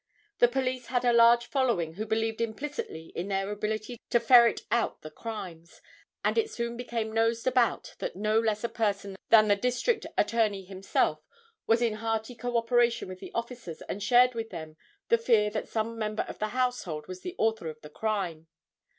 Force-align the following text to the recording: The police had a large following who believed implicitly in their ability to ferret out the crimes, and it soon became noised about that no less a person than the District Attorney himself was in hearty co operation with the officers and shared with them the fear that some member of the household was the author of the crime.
The 0.39 0.47
police 0.47 0.87
had 0.87 1.05
a 1.05 1.13
large 1.13 1.45
following 1.45 1.93
who 1.93 2.07
believed 2.07 2.41
implicitly 2.41 3.09
in 3.15 3.27
their 3.27 3.51
ability 3.51 3.99
to 4.09 4.19
ferret 4.19 4.61
out 4.71 5.03
the 5.03 5.11
crimes, 5.11 5.79
and 6.25 6.39
it 6.39 6.49
soon 6.49 6.75
became 6.75 7.13
noised 7.13 7.45
about 7.45 7.93
that 7.99 8.15
no 8.15 8.39
less 8.39 8.63
a 8.63 8.69
person 8.69 9.15
than 9.29 9.47
the 9.47 9.55
District 9.55 10.07
Attorney 10.17 10.63
himself 10.63 11.23
was 11.67 11.83
in 11.83 11.93
hearty 11.97 12.33
co 12.33 12.57
operation 12.57 13.07
with 13.09 13.19
the 13.19 13.31
officers 13.35 13.83
and 13.83 14.01
shared 14.01 14.33
with 14.33 14.49
them 14.49 14.75
the 15.09 15.19
fear 15.19 15.51
that 15.51 15.69
some 15.69 15.99
member 15.99 16.23
of 16.23 16.39
the 16.39 16.47
household 16.47 17.05
was 17.07 17.21
the 17.21 17.35
author 17.37 17.69
of 17.69 17.79
the 17.81 17.89
crime. 17.91 18.47